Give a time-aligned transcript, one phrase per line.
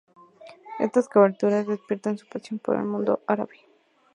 [0.79, 3.57] Estas coberturas despiertan su pasión por el Mundo Árabe.